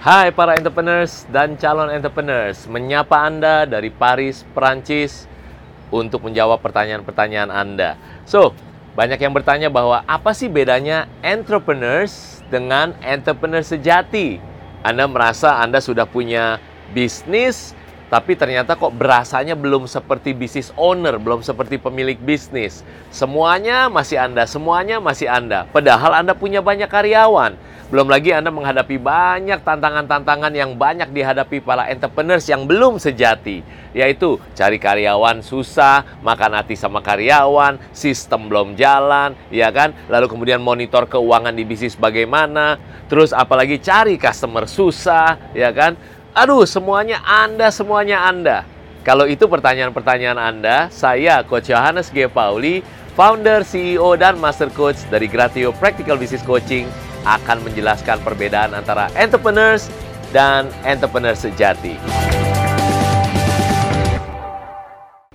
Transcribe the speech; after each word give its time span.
Hai 0.00 0.32
para 0.32 0.56
entrepreneurs 0.56 1.28
dan 1.28 1.60
calon 1.60 1.92
entrepreneurs, 1.92 2.64
menyapa 2.64 3.20
Anda 3.20 3.68
dari 3.68 3.92
Paris, 3.92 4.48
Perancis 4.56 5.28
untuk 5.92 6.24
menjawab 6.24 6.56
pertanyaan-pertanyaan 6.64 7.52
Anda. 7.52 8.00
So, 8.24 8.56
banyak 8.96 9.20
yang 9.20 9.36
bertanya 9.36 9.68
bahwa 9.68 10.00
apa 10.08 10.32
sih 10.32 10.48
bedanya 10.48 11.04
entrepreneurs 11.20 12.40
dengan 12.48 12.96
entrepreneur 13.04 13.60
sejati? 13.60 14.40
Anda 14.80 15.04
merasa 15.04 15.60
Anda 15.60 15.84
sudah 15.84 16.08
punya 16.08 16.56
bisnis, 16.96 17.76
tapi 18.10 18.34
ternyata 18.34 18.74
kok 18.74 18.90
berasanya 18.90 19.54
belum 19.54 19.86
seperti 19.86 20.34
bisnis 20.34 20.74
owner, 20.74 21.14
belum 21.22 21.46
seperti 21.46 21.78
pemilik 21.78 22.18
bisnis. 22.18 22.82
Semuanya 23.14 23.86
masih 23.86 24.18
Anda, 24.18 24.50
semuanya 24.50 24.98
masih 24.98 25.30
Anda. 25.30 25.70
Padahal 25.70 26.18
Anda 26.18 26.34
punya 26.34 26.58
banyak 26.58 26.90
karyawan. 26.90 27.54
Belum 27.90 28.06
lagi 28.06 28.30
Anda 28.34 28.54
menghadapi 28.54 28.98
banyak 29.02 29.66
tantangan-tantangan 29.66 30.54
yang 30.54 30.74
banyak 30.78 31.10
dihadapi 31.10 31.62
para 31.62 31.86
entrepreneurs 31.90 32.46
yang 32.50 32.66
belum 32.66 32.98
sejati. 32.98 33.62
Yaitu 33.94 34.38
cari 34.58 34.78
karyawan 34.78 35.42
susah, 35.42 36.06
makan 36.22 36.54
hati 36.58 36.74
sama 36.78 37.02
karyawan, 37.02 37.78
sistem 37.94 38.46
belum 38.50 38.78
jalan, 38.78 39.38
ya 39.54 39.70
kan? 39.74 39.94
Lalu 40.06 40.26
kemudian 40.30 40.62
monitor 40.62 41.06
keuangan 41.06 41.50
di 41.50 41.66
bisnis 41.66 41.98
bagaimana, 41.98 42.78
terus 43.10 43.34
apalagi 43.34 43.82
cari 43.82 44.18
customer 44.18 44.70
susah, 44.70 45.50
ya 45.54 45.74
kan? 45.74 45.98
Aduh, 46.40 46.64
semuanya 46.64 47.20
Anda, 47.20 47.68
semuanya 47.68 48.24
Anda. 48.24 48.64
Kalau 49.04 49.28
itu 49.28 49.44
pertanyaan-pertanyaan 49.44 50.40
Anda, 50.40 50.88
saya 50.88 51.44
Coach 51.44 51.68
Johannes 51.68 52.08
G. 52.08 52.32
Pauli, 52.32 52.80
founder, 53.12 53.60
CEO, 53.60 54.16
dan 54.16 54.40
Master 54.40 54.72
Coach 54.72 55.04
dari 55.12 55.28
Gratio 55.28 55.68
Practical 55.76 56.16
Business 56.16 56.40
Coaching 56.40 56.88
akan 57.28 57.60
menjelaskan 57.60 58.24
perbedaan 58.24 58.72
antara 58.72 59.12
entrepreneurs 59.20 59.92
dan 60.32 60.72
entrepreneur 60.88 61.36
sejati. 61.36 62.00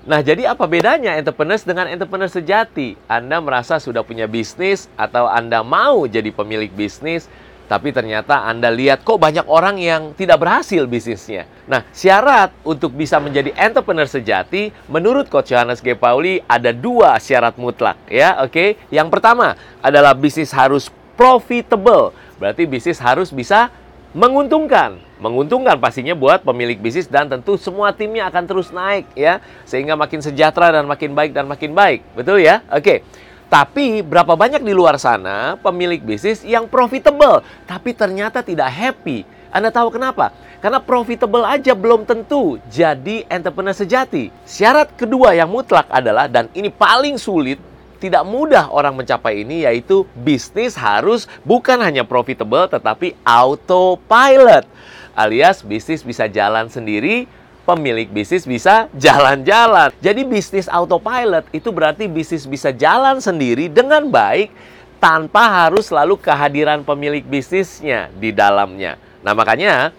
Nah, 0.09 0.25
jadi 0.25 0.57
apa 0.57 0.65
bedanya 0.65 1.21
entrepreneurs 1.21 1.61
dengan 1.61 1.85
entrepreneur 1.85 2.33
sejati? 2.33 2.97
Anda 3.05 3.37
merasa 3.45 3.77
sudah 3.77 4.01
punya 4.01 4.25
bisnis 4.25 4.89
atau 4.97 5.29
Anda 5.29 5.61
mau 5.61 6.09
jadi 6.09 6.33
pemilik 6.33 6.73
bisnis, 6.73 7.29
tapi 7.65 7.89
ternyata 7.89 8.45
Anda 8.45 8.69
lihat 8.69 9.01
kok 9.01 9.17
banyak 9.17 9.45
orang 9.49 9.81
yang 9.81 10.13
tidak 10.13 10.41
berhasil 10.41 10.85
bisnisnya. 10.85 11.49
Nah, 11.65 11.81
syarat 11.89 12.53
untuk 12.61 12.93
bisa 12.93 13.17
menjadi 13.17 13.49
entrepreneur 13.57 14.05
sejati, 14.05 14.69
menurut 14.85 15.25
Coach 15.27 15.49
Johannes 15.53 15.81
G. 15.81 15.97
Pauli 15.97 16.41
ada 16.45 16.69
dua 16.69 17.17
syarat 17.17 17.57
mutlak 17.57 17.97
ya, 18.05 18.45
oke. 18.45 18.53
Okay? 18.53 18.69
Yang 18.93 19.09
pertama 19.09 19.57
adalah 19.81 20.13
bisnis 20.13 20.53
harus 20.53 20.93
profitable, 21.17 22.13
berarti 22.37 22.69
bisnis 22.69 23.01
harus 23.01 23.33
bisa 23.33 23.73
menguntungkan. 24.13 25.01
Menguntungkan 25.15 25.79
pastinya 25.79 26.11
buat 26.11 26.43
pemilik 26.43 26.75
bisnis 26.75 27.07
dan 27.07 27.31
tentu 27.31 27.55
semua 27.55 27.95
timnya 27.95 28.27
akan 28.27 28.43
terus 28.45 28.69
naik 28.69 29.07
ya, 29.15 29.41
sehingga 29.63 29.95
makin 29.95 30.21
sejahtera 30.21 30.75
dan 30.75 30.85
makin 30.85 31.15
baik 31.15 31.31
dan 31.33 31.47
makin 31.47 31.71
baik. 31.71 32.03
Betul 32.13 32.43
ya? 32.43 32.61
Oke. 32.69 32.83
Okay. 32.83 32.97
Tapi 33.45 34.01
berapa 34.01 34.33
banyak 34.33 34.65
di 34.65 34.73
luar 34.73 34.97
sana 34.97 35.53
pemilik 35.61 36.01
bisnis 36.01 36.41
yang 36.41 36.65
profitable 36.65 37.45
tapi 37.69 37.93
ternyata 37.93 38.41
tidak 38.41 38.73
happy? 38.73 39.21
Anda 39.53 39.71
tahu 39.71 39.93
kenapa? 39.93 40.33
Karena 40.59 40.81
profitable 40.81 41.45
aja 41.45 41.77
belum 41.77 42.03
tentu 42.09 42.57
jadi 42.67 43.23
entrepreneur 43.29 43.71
sejati. 43.71 44.33
Syarat 44.43 44.91
kedua 44.97 45.37
yang 45.37 45.47
mutlak 45.47 45.85
adalah 45.93 46.25
dan 46.25 46.49
ini 46.57 46.73
paling 46.73 47.21
sulit 47.21 47.61
tidak 48.01 48.27
mudah 48.27 48.67
orang 48.73 48.97
mencapai 48.97 49.45
ini 49.45 49.63
yaitu 49.63 50.03
bisnis 50.17 50.75
harus 50.75 51.29
bukan 51.47 51.79
hanya 51.79 52.03
profitable 52.03 52.65
tetapi 52.67 53.15
autopilot. 53.23 54.67
Alias 55.15 55.63
bisnis 55.63 56.03
bisa 56.03 56.27
jalan 56.27 56.67
sendiri 56.67 57.29
pemilik 57.65 58.07
bisnis 58.07 58.45
bisa 58.45 58.87
jalan-jalan. 58.95 59.89
Jadi 59.99 60.21
bisnis 60.23 60.69
autopilot 60.69 61.49
itu 61.49 61.73
berarti 61.73 62.05
bisnis 62.05 62.45
bisa 62.45 62.69
jalan 62.69 63.17
sendiri 63.19 63.67
dengan 63.67 64.05
baik 64.07 64.53
tanpa 65.01 65.65
harus 65.65 65.89
selalu 65.89 66.15
kehadiran 66.21 66.85
pemilik 66.85 67.25
bisnisnya 67.25 68.13
di 68.15 68.29
dalamnya. 68.31 68.95
Nah 69.25 69.33
makanya 69.33 69.91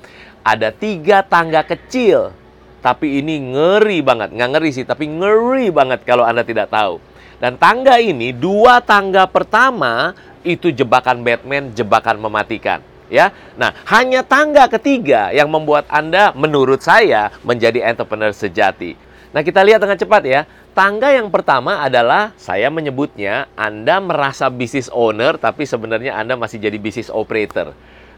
ada 0.46 0.70
tiga 0.70 1.26
tangga 1.26 1.66
kecil. 1.66 2.32
Tapi 2.80 3.18
ini 3.18 3.42
ngeri 3.50 3.98
banget. 3.98 4.30
Nggak 4.30 4.50
ngeri 4.54 4.70
sih, 4.70 4.86
tapi 4.86 5.10
ngeri 5.10 5.74
banget 5.74 6.06
kalau 6.06 6.22
Anda 6.22 6.46
tidak 6.46 6.70
tahu. 6.70 7.02
Dan 7.42 7.58
tangga 7.58 7.98
ini, 7.98 8.30
dua 8.30 8.78
tangga 8.78 9.26
pertama 9.26 10.14
itu 10.46 10.70
jebakan 10.70 11.26
Batman, 11.26 11.74
jebakan 11.74 12.22
mematikan 12.22 12.78
ya. 13.12 13.34
Nah, 13.58 13.72
hanya 13.90 14.22
tangga 14.26 14.66
ketiga 14.70 15.30
yang 15.30 15.50
membuat 15.50 15.86
Anda 15.90 16.30
menurut 16.36 16.82
saya 16.82 17.32
menjadi 17.42 17.82
entrepreneur 17.86 18.32
sejati. 18.34 18.96
Nah, 19.34 19.44
kita 19.44 19.60
lihat 19.60 19.82
dengan 19.82 19.98
cepat 19.98 20.22
ya. 20.24 20.48
Tangga 20.76 21.08
yang 21.08 21.32
pertama 21.32 21.80
adalah 21.80 22.36
saya 22.36 22.68
menyebutnya 22.68 23.48
Anda 23.56 23.96
merasa 23.96 24.52
bisnis 24.52 24.92
owner 24.92 25.40
tapi 25.40 25.64
sebenarnya 25.64 26.12
Anda 26.12 26.36
masih 26.36 26.60
jadi 26.60 26.76
bisnis 26.76 27.08
operator. 27.08 27.72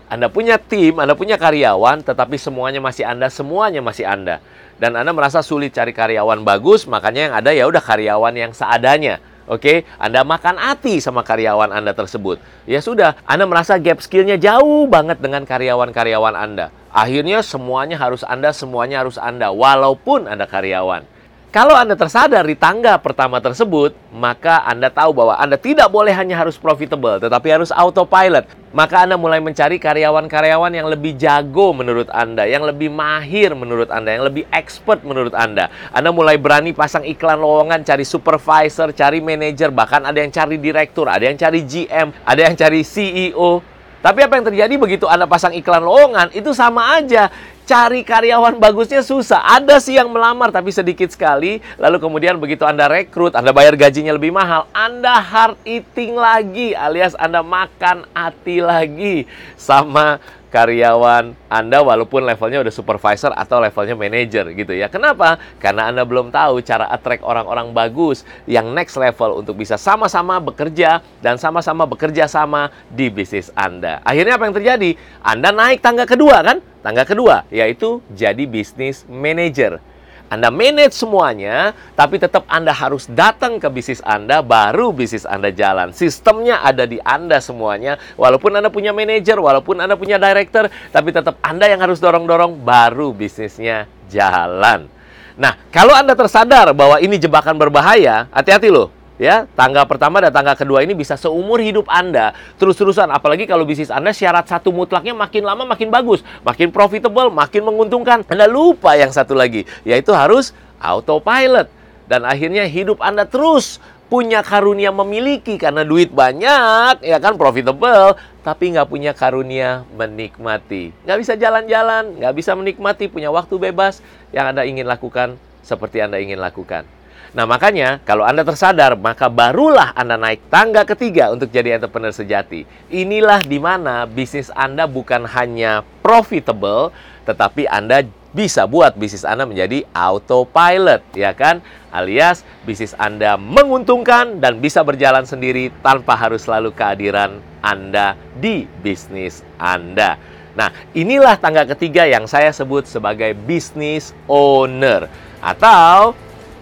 Anda 0.09 0.33
punya 0.33 0.57
tim, 0.57 0.97
Anda 0.99 1.13
punya 1.13 1.37
karyawan, 1.37 2.01
tetapi 2.01 2.41
semuanya 2.41 2.81
masih 2.81 3.05
Anda, 3.05 3.29
semuanya 3.29 3.85
masih 3.85 4.09
Anda. 4.09 4.41
Dan 4.81 4.97
Anda 4.97 5.13
merasa 5.13 5.45
sulit 5.45 5.77
cari 5.77 5.93
karyawan 5.93 6.43
bagus, 6.49 6.89
makanya 6.89 7.29
yang 7.29 7.35
ada 7.37 7.51
ya 7.53 7.69
udah 7.69 7.83
karyawan 7.85 8.33
yang 8.33 8.53
seadanya. 8.57 9.21
Oke, 9.49 9.89
Anda 9.97 10.29
makan 10.29 10.61
hati 10.61 11.01
sama 11.01 11.25
karyawan 11.25 11.73
Anda 11.73 11.97
tersebut. 11.97 12.37
Ya 12.69 12.85
sudah, 12.85 13.17
Anda 13.25 13.49
merasa 13.49 13.81
gap 13.81 14.05
skillnya 14.05 14.37
jauh 14.37 14.85
banget 14.85 15.25
dengan 15.25 15.49
karyawan-karyawan 15.49 16.37
Anda. 16.37 16.69
Akhirnya 16.93 17.41
semuanya 17.41 17.97
harus 17.97 18.21
Anda, 18.29 18.53
semuanya 18.53 19.01
harus 19.01 19.17
Anda, 19.17 19.49
walaupun 19.49 20.29
Anda 20.29 20.45
karyawan. 20.45 21.18
Kalau 21.49 21.73
Anda 21.73 21.97
tersadar 21.97 22.45
di 22.45 22.53
tangga 22.53 23.01
pertama 23.01 23.41
tersebut, 23.41 23.97
maka 24.13 24.61
Anda 24.69 24.93
tahu 24.93 25.17
bahwa 25.17 25.33
Anda 25.33 25.57
tidak 25.57 25.89
boleh 25.89 26.13
hanya 26.13 26.37
harus 26.37 26.61
profitable, 26.61 27.17
tetapi 27.17 27.49
harus 27.49 27.73
autopilot. 27.73 28.45
Maka 28.77 29.09
Anda 29.09 29.17
mulai 29.17 29.41
mencari 29.41 29.81
karyawan-karyawan 29.81 30.69
yang 30.77 30.93
lebih 30.93 31.17
jago 31.17 31.73
menurut 31.73 32.13
Anda, 32.13 32.45
yang 32.45 32.69
lebih 32.69 32.93
mahir 32.93 33.57
menurut 33.57 33.89
Anda, 33.89 34.21
yang 34.21 34.29
lebih 34.29 34.45
expert 34.53 35.01
menurut 35.09 35.33
Anda. 35.33 35.73
Anda 35.89 36.13
mulai 36.13 36.37
berani 36.37 36.77
pasang 36.77 37.09
iklan 37.09 37.41
lowongan, 37.41 37.81
cari 37.81 38.05
supervisor, 38.05 38.93
cari 38.93 39.25
manager, 39.25 39.73
bahkan 39.73 40.05
ada 40.05 40.21
yang 40.21 40.29
cari 40.29 40.61
direktur, 40.61 41.09
ada 41.09 41.25
yang 41.25 41.41
cari 41.41 41.65
GM, 41.65 42.13
ada 42.29 42.41
yang 42.45 42.61
cari 42.61 42.85
CEO. 42.85 43.65
Tapi 44.05 44.21
apa 44.21 44.37
yang 44.37 44.47
terjadi 44.53 44.75
begitu 44.77 45.09
Anda 45.09 45.25
pasang 45.25 45.57
iklan 45.57 45.81
lowongan, 45.81 46.29
itu 46.37 46.53
sama 46.53 47.01
aja 47.01 47.33
cari 47.69 48.01
karyawan 48.01 48.57
bagusnya 48.57 49.05
susah. 49.05 49.45
Ada 49.45 49.77
sih 49.77 50.01
yang 50.01 50.09
melamar 50.09 50.49
tapi 50.49 50.73
sedikit 50.73 51.13
sekali. 51.13 51.61
Lalu 51.77 52.01
kemudian 52.01 52.41
begitu 52.41 52.65
Anda 52.65 52.89
rekrut, 52.89 53.37
Anda 53.37 53.53
bayar 53.53 53.77
gajinya 53.77 54.17
lebih 54.17 54.33
mahal, 54.33 54.65
Anda 54.73 55.21
hard 55.21 55.61
eating 55.69 56.17
lagi 56.17 56.73
alias 56.73 57.13
Anda 57.21 57.45
makan 57.45 58.09
hati 58.17 58.65
lagi 58.65 59.29
sama 59.61 60.17
karyawan 60.49 61.37
Anda 61.53 61.85
walaupun 61.85 62.25
levelnya 62.25 62.65
udah 62.65 62.73
supervisor 62.73 63.37
atau 63.37 63.61
levelnya 63.61 63.93
manager 63.93 64.49
gitu 64.57 64.73
ya. 64.73 64.89
Kenapa? 64.89 65.37
Karena 65.61 65.93
Anda 65.93 66.09
belum 66.09 66.33
tahu 66.33 66.65
cara 66.65 66.89
attract 66.89 67.21
orang-orang 67.21 67.77
bagus 67.77 68.25
yang 68.49 68.73
next 68.73 68.97
level 68.97 69.45
untuk 69.45 69.61
bisa 69.61 69.77
sama-sama 69.77 70.41
bekerja 70.41 71.05
dan 71.21 71.37
sama-sama 71.37 71.85
bekerja 71.85 72.25
sama 72.25 72.73
di 72.89 73.13
bisnis 73.13 73.53
Anda. 73.53 74.01
Akhirnya 74.09 74.41
apa 74.41 74.49
yang 74.49 74.57
terjadi? 74.57 74.91
Anda 75.21 75.53
naik 75.53 75.85
tangga 75.85 76.09
kedua 76.09 76.41
kan? 76.41 76.65
Tangga 76.81 77.03
kedua 77.03 77.45
yaitu 77.51 78.01
jadi 78.15 78.47
bisnis 78.47 79.03
manager. 79.09 79.83
Anda 80.29 80.53
manage 80.53 80.93
semuanya, 80.93 81.73
tapi 81.97 82.21
tetap 82.21 82.45
Anda 82.53 82.69
harus 82.69 83.09
datang 83.09 83.57
ke 83.57 83.65
bisnis 83.73 84.05
Anda, 84.05 84.45
baru 84.45 84.93
bisnis 84.93 85.25
Anda 85.25 85.49
jalan. 85.49 85.97
Sistemnya 85.97 86.61
ada 86.61 86.85
di 86.85 87.01
Anda 87.01 87.41
semuanya. 87.41 87.97
Walaupun 88.21 88.53
Anda 88.53 88.69
punya 88.69 88.93
manajer, 88.93 89.41
walaupun 89.41 89.81
Anda 89.81 89.97
punya 89.97 90.21
director, 90.21 90.69
tapi 90.93 91.17
tetap 91.17 91.41
Anda 91.41 91.73
yang 91.73 91.81
harus 91.81 91.97
dorong-dorong, 91.97 92.61
baru 92.61 93.17
bisnisnya 93.17 93.89
jalan. 94.13 94.93
Nah, 95.41 95.57
kalau 95.73 95.97
Anda 95.97 96.13
tersadar 96.13 96.77
bahwa 96.77 97.01
ini 97.01 97.17
jebakan 97.17 97.57
berbahaya, 97.57 98.29
hati-hati 98.29 98.69
loh 98.69 98.98
ya 99.19 99.45
tangga 99.59 99.85
pertama 99.85 100.23
dan 100.23 100.31
tangga 100.31 100.55
kedua 100.55 100.81
ini 100.87 100.95
bisa 100.95 101.19
seumur 101.19 101.59
hidup 101.61 101.85
Anda. 101.91 102.33
Terus-terusan 102.57 103.11
apalagi 103.11 103.45
kalau 103.45 103.67
bisnis 103.67 103.93
Anda 103.93 104.15
syarat 104.15 104.47
satu 104.49 104.71
mutlaknya 104.71 105.13
makin 105.13 105.45
lama 105.45 105.67
makin 105.67 105.91
bagus 105.93 106.23
makin 106.47 106.71
profitable 106.73 107.29
makin 107.29 107.67
menguntungkan. 107.67 108.25
Anda 108.31 108.47
lupa 108.49 108.95
yang 108.95 109.13
satu 109.13 109.35
lagi 109.37 109.67
yaitu 109.83 110.15
harus 110.15 110.55
autopilot. 110.81 111.69
Dan 112.09 112.25
akhirnya 112.25 112.65
hidup 112.65 113.05
Anda 113.05 113.29
terus 113.29 113.83
punya 114.09 114.41
karunia 114.41 114.89
memiliki 114.89 115.61
karena 115.61 115.85
duit 115.85 116.09
banyak 116.09 117.05
ya 117.05 117.21
kan 117.21 117.37
profitable 117.37 118.17
tapi 118.41 118.73
nggak 118.73 118.89
punya 118.89 119.13
karunia 119.13 119.85
menikmati. 119.93 120.97
Nggak 121.05 121.19
bisa 121.21 121.33
jalan-jalan 121.37 122.17
nggak 122.17 122.33
bisa 122.33 122.57
menikmati 122.57 123.13
punya 123.13 123.29
waktu 123.29 123.61
bebas 123.61 124.01
yang 124.33 124.49
anda 124.49 124.65
ingin 124.65 124.89
lakukan 124.89 125.37
seperti 125.61 126.01
anda 126.01 126.17
ingin 126.17 126.41
lakukan 126.41 126.89
Nah, 127.37 127.45
makanya 127.45 128.01
kalau 128.09 128.25
Anda 128.25 128.43
tersadar, 128.43 128.97
maka 128.97 129.29
barulah 129.29 129.93
Anda 129.93 130.17
naik 130.17 130.49
tangga 130.49 130.89
ketiga 130.89 131.29
untuk 131.29 131.53
jadi 131.53 131.77
entrepreneur 131.77 132.11
sejati. 132.11 132.65
Inilah 132.89 133.45
di 133.45 133.61
mana 133.61 134.09
bisnis 134.09 134.49
Anda 134.57 134.89
bukan 134.89 135.29
hanya 135.29 135.85
profitable, 136.01 136.91
tetapi 137.29 137.69
Anda 137.69 138.09
bisa 138.33 138.65
buat 138.69 138.97
bisnis 138.97 139.25
Anda 139.25 139.45
menjadi 139.45 139.85
autopilot, 139.93 141.05
ya 141.17 141.33
kan? 141.37 141.65
Alias 141.89 142.45
bisnis 142.65 142.93
Anda 142.97 143.41
menguntungkan 143.41 144.41
dan 144.41 144.61
bisa 144.61 144.85
berjalan 144.85 145.25
sendiri 145.25 145.73
tanpa 145.81 146.17
harus 146.17 146.45
selalu 146.45 146.73
kehadiran 146.77 147.41
Anda 147.65 148.17
di 148.37 148.69
bisnis 148.85 149.45
Anda. 149.57 150.21
Nah, 150.59 150.75
inilah 150.91 151.39
tangga 151.39 151.63
ketiga 151.71 152.03
yang 152.03 152.27
saya 152.27 152.51
sebut 152.51 152.89
sebagai 152.91 153.31
business 153.47 154.11
owner 154.27 155.07
atau 155.39 156.19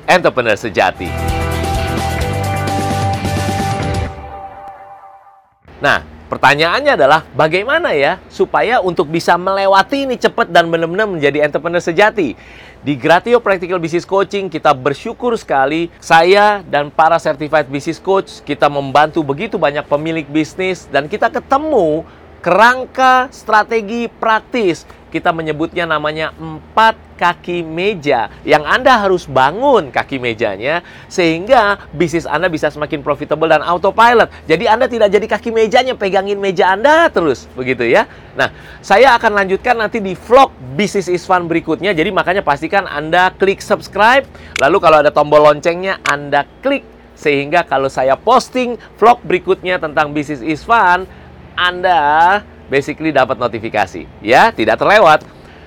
entrepreneur 0.06 0.54
sejati. 0.54 1.10
Nah, 5.76 6.00
pertanyaannya 6.32 6.96
adalah 6.96 7.20
bagaimana 7.36 7.92
ya 7.92 8.16
supaya 8.32 8.80
untuk 8.80 9.12
bisa 9.12 9.36
melewati 9.36 10.08
ini 10.08 10.16
cepat 10.16 10.48
dan 10.48 10.72
benar-benar 10.72 11.04
menjadi 11.04 11.44
entrepreneur 11.44 11.82
sejati. 11.82 12.32
Di 12.86 12.94
Gratio 12.94 13.42
Practical 13.42 13.82
Business 13.82 14.06
Coaching 14.06 14.46
kita 14.46 14.70
bersyukur 14.70 15.34
sekali 15.34 15.90
saya 15.98 16.62
dan 16.64 16.88
para 16.88 17.18
certified 17.18 17.66
business 17.66 17.98
coach 17.98 18.40
kita 18.46 18.70
membantu 18.70 19.26
begitu 19.26 19.58
banyak 19.58 19.82
pemilik 19.90 20.22
bisnis 20.30 20.86
dan 20.86 21.10
kita 21.10 21.26
ketemu 21.26 22.06
kerangka 22.46 23.26
strategi 23.34 24.06
praktis 24.06 24.86
kita 25.16 25.32
menyebutnya 25.32 25.88
namanya 25.88 26.36
empat 26.36 27.00
kaki 27.16 27.64
meja 27.64 28.28
yang 28.44 28.68
Anda 28.68 29.00
harus 29.00 29.24
bangun 29.24 29.88
kaki 29.88 30.20
mejanya 30.20 30.84
sehingga 31.08 31.88
bisnis 31.96 32.28
Anda 32.28 32.52
bisa 32.52 32.68
semakin 32.68 33.00
profitable 33.00 33.48
dan 33.48 33.64
autopilot. 33.64 34.28
Jadi 34.44 34.68
Anda 34.68 34.84
tidak 34.84 35.08
jadi 35.08 35.24
kaki 35.24 35.48
mejanya 35.48 35.96
pegangin 35.96 36.36
meja 36.36 36.76
Anda 36.76 37.08
terus 37.08 37.48
begitu 37.56 37.88
ya. 37.88 38.04
Nah, 38.36 38.52
saya 38.84 39.16
akan 39.16 39.32
lanjutkan 39.32 39.80
nanti 39.80 40.04
di 40.04 40.12
vlog 40.12 40.52
Bisnis 40.76 41.08
is 41.08 41.24
Fun 41.24 41.48
berikutnya. 41.48 41.96
Jadi 41.96 42.12
makanya 42.12 42.44
pastikan 42.44 42.84
Anda 42.84 43.32
klik 43.32 43.64
subscribe 43.64 44.28
lalu 44.60 44.76
kalau 44.76 45.00
ada 45.00 45.08
tombol 45.08 45.40
loncengnya 45.40 46.04
Anda 46.04 46.44
klik 46.60 46.84
sehingga 47.16 47.64
kalau 47.64 47.88
saya 47.88 48.12
posting 48.14 48.76
vlog 49.00 49.24
berikutnya 49.24 49.80
tentang 49.80 50.12
bisnis 50.12 50.44
is 50.44 50.60
fun 50.60 51.08
Anda 51.56 52.44
basically 52.68 53.10
dapat 53.10 53.38
notifikasi. 53.38 54.06
Ya, 54.22 54.50
tidak 54.54 54.78
terlewat. 54.78 55.22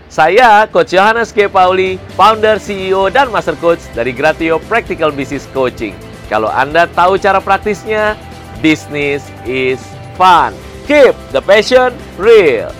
Saya 0.10 0.66
Coach 0.66 0.98
Johannes 0.98 1.30
G. 1.30 1.46
Pauli, 1.46 2.02
founder, 2.18 2.58
CEO, 2.58 3.14
dan 3.14 3.30
Master 3.30 3.54
Coach 3.62 3.86
dari 3.94 4.10
Gratio 4.10 4.58
Practical 4.66 5.14
Business 5.14 5.46
Coaching. 5.54 5.94
Kalau 6.26 6.50
Anda 6.50 6.90
tahu 6.90 7.22
cara 7.22 7.38
praktisnya, 7.38 8.18
business 8.58 9.30
is 9.46 9.78
fun. 10.18 10.54
Keep 10.90 11.14
the 11.30 11.42
passion 11.46 11.94
real. 12.18 12.74